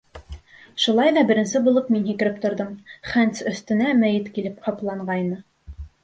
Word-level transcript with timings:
Шулай 0.83 1.09
ҙа 1.17 1.23
беренсе 1.31 1.59
булып 1.65 1.91
мин 1.95 2.07
һикереп 2.07 2.39
торҙом, 2.45 2.71
Хэндс 3.09 3.43
өҫтөнә 3.51 3.91
мәйет 4.05 4.31
килеп 4.39 4.57
ҡапланғайны. 4.69 5.39